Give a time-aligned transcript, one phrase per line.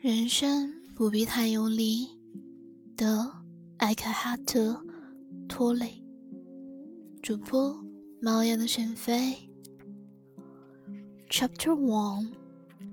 [0.00, 2.06] 人生不必太用力，
[2.96, 3.32] 的
[3.78, 4.70] 艾克哈特·
[5.48, 6.00] 托雷。
[7.20, 7.76] 主播：
[8.20, 9.34] 猫眼的沈飞。
[11.28, 12.28] Chapter One: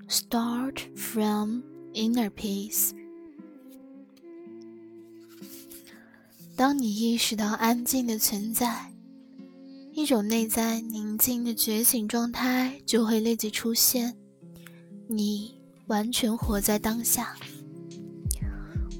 [0.10, 1.62] Start from
[1.94, 2.90] inner peace。
[6.56, 8.92] 当你意识到安静的存在，
[9.94, 14.18] 一种内在宁静的觉醒状态就会立即出现。
[15.08, 15.55] 你。
[15.88, 17.36] 完全活在当下。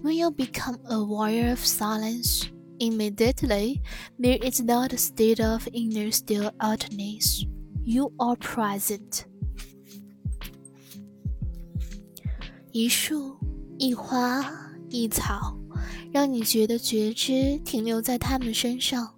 [0.04, 2.44] When you become aware of silence
[2.80, 3.82] immediately,
[4.20, 7.48] there is not a state of inner stillness.
[7.84, 9.24] You are present.
[12.72, 13.38] 一树
[13.80, 14.46] 一花
[14.90, 15.58] 一草，
[16.12, 19.16] 让你觉得觉知停留在它们身上，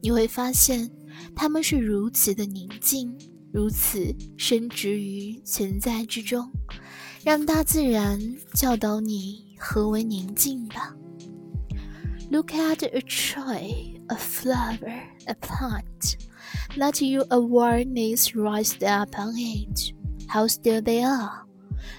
[0.00, 0.90] 你会发现
[1.36, 3.16] 他们是如此的宁静，
[3.53, 6.51] 如此深植于存在之中。
[7.23, 8.19] 让大自然
[8.53, 10.95] 教导你何为宁静吧。
[12.31, 16.15] Look at a tree, a flower, a plant.
[16.77, 19.93] Let your awareness rise upon it.
[20.27, 21.45] How still they are.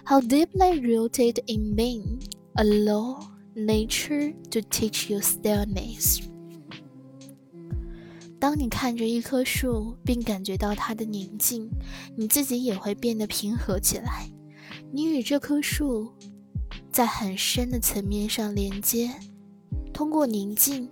[0.04, 2.22] How deeply rooted in being.
[2.56, 3.20] Allow
[3.54, 6.22] nature to teach you stillness.
[8.39, 11.69] 当你看着一棵树，并感觉到它的宁静，
[12.15, 14.29] 你自己也会变得平和起来。
[14.91, 16.13] 你与这棵树
[16.91, 19.11] 在很深的层面上连接，
[19.93, 20.89] 通过宁静，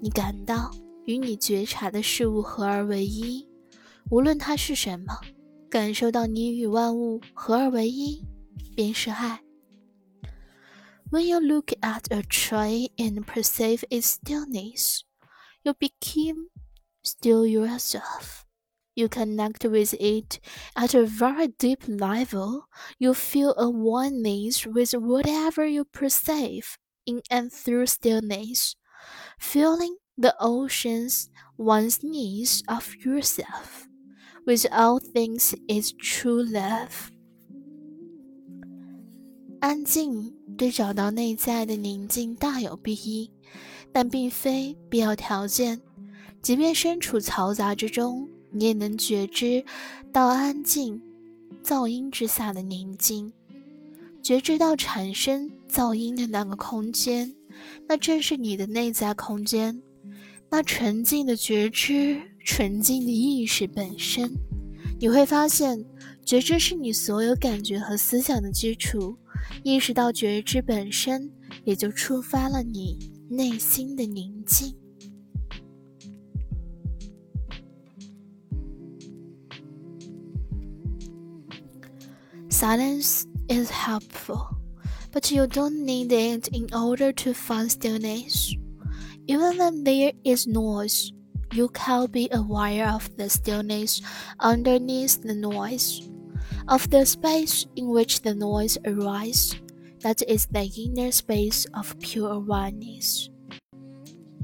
[0.00, 0.70] 你感到
[1.04, 3.46] 与你觉察的事物合而为一，
[4.10, 5.18] 无论它是什么，
[5.68, 8.24] 感受到你与万物合而为一，
[8.74, 9.42] 便是爱。
[11.10, 15.00] When you look at a tree and perceive its stillness,
[15.62, 16.48] you become
[17.05, 18.45] still yourself.
[18.93, 20.39] You connect with it
[20.75, 22.67] at a very deep level.
[22.99, 28.75] You feel a oneness with whatever you perceive in and through stillness,
[29.39, 33.87] feeling the ocean's oneness of yourself.
[34.45, 37.11] With all things is true love.
[39.61, 43.31] 安静对找到内在的宁静大有裨益，
[43.93, 45.81] 但并非必要条件。
[46.46, 49.64] 即便身处嘈杂之中，你也能觉知
[50.12, 51.02] 到安静、
[51.60, 53.32] 噪音之下的宁静，
[54.22, 57.34] 觉知到产生噪音的那个空间，
[57.88, 59.82] 那正是你的内在空间，
[60.48, 64.30] 那纯净的觉知、纯净的意识本身。
[65.00, 65.84] 你会发现，
[66.24, 69.16] 觉知是你所有感觉和思想的基础。
[69.64, 71.28] 意识到觉知本身，
[71.64, 72.96] 也就触发了你
[73.28, 74.72] 内心的宁静。
[82.66, 84.58] Silence is helpful,
[85.12, 88.56] but you don't need it in order to find stillness.
[89.28, 91.12] Even when there is noise,
[91.52, 94.02] you can be aware of the stillness
[94.40, 96.10] underneath the noise,
[96.66, 99.54] of the space in which the noise arises.
[100.00, 103.30] That is the inner space of pure awareness.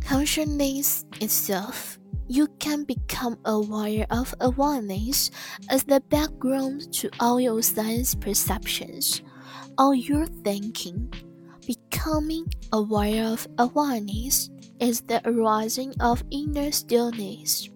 [0.00, 1.98] Consciousness itself
[2.32, 5.30] you can become aware of awareness
[5.68, 9.20] as the background to all your sense perceptions,
[9.76, 11.12] all your thinking.
[11.66, 14.48] Becoming aware of awareness
[14.80, 17.68] is the arising of inner stillness.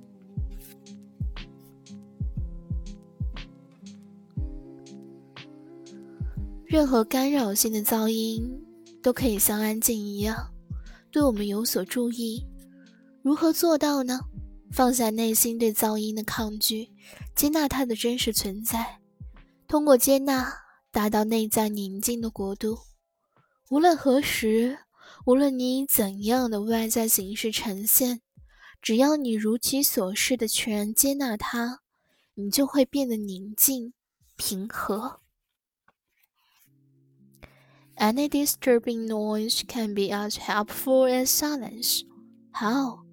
[14.73, 16.91] 放下内心对噪音的抗拒，
[17.35, 19.01] 接纳它的真实存在。
[19.67, 20.53] 通过接纳，
[20.91, 22.79] 达到内在宁静的国度。
[23.71, 24.79] 无论何时，
[25.25, 28.21] 无论你以怎样的外在形式呈现，
[28.83, 31.81] 只要你如其所示的全然接纳它，
[32.35, 33.95] 你就会变得宁静、
[34.37, 35.21] 平和。
[37.97, 42.03] Any disturbing noise can be as helpful as silence.
[42.53, 43.06] How?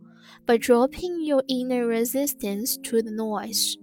[0.46, 3.78] By dropping your inner resistance to the noise,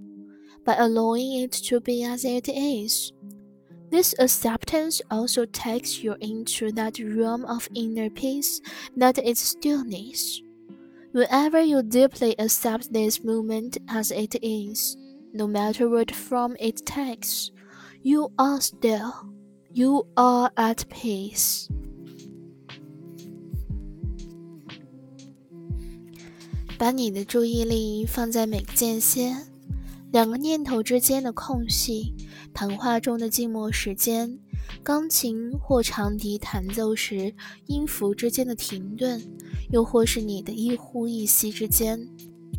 [0.64, 3.12] by allowing it to be as it is.
[3.90, 8.60] This acceptance also takes you into that realm of inner peace
[8.96, 10.40] that is stillness.
[11.12, 14.96] Whenever you deeply accept this moment as it is,
[15.32, 17.50] no matter what form it takes,
[18.02, 19.32] you are still,
[19.72, 21.68] you are at peace.
[26.80, 29.36] 把你的注意力放在每个间歇，
[30.12, 32.14] 两个念头之间的空隙，
[32.54, 34.38] 谈话中的静默时间，
[34.82, 37.34] 钢琴或长笛弹奏时
[37.66, 39.22] 音符之间的停顿，
[39.70, 42.08] 又或是你的一呼一吸之间。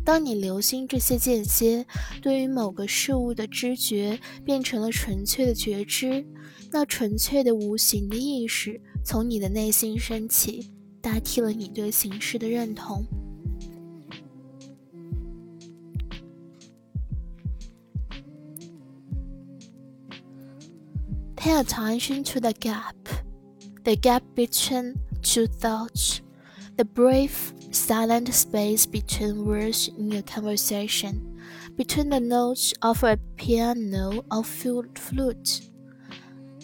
[0.04, 1.84] 当你留心这些间歇，
[2.22, 6.24] 对于某个事物的知觉变成了纯粹的觉知，
[6.70, 10.70] 那纯粹的无形的意识从你的内心升起，
[11.00, 13.04] 代替了你对形式的认同。
[21.42, 22.94] Pay attention to the gap,
[23.82, 26.22] the gap between two thoughts,
[26.76, 31.42] the brief, silent space between words in a conversation,
[31.74, 35.62] between the notes of a piano or flute,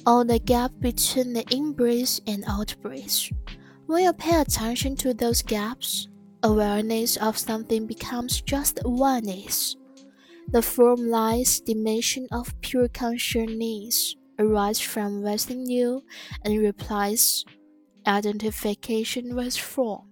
[0.07, 3.33] or the gap between the in-breath and out-breath.
[3.87, 6.07] When you pay attention to those gaps,
[6.45, 9.75] awareness of something becomes just awareness.
[10.53, 16.03] The formless dimension of pure consciousness arrives from Western New
[16.45, 17.45] and replies
[18.07, 20.08] identification was wrong.